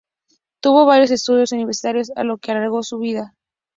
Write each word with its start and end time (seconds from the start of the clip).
Tuvo 0.63 0.87
varios 0.87 1.11
estudios 1.11 1.51
universitarios 1.51 2.09
a 2.15 2.23
lo 2.23 2.39
largo 2.47 2.77
de 2.77 2.83
su 2.83 2.97
vida. 2.97 3.35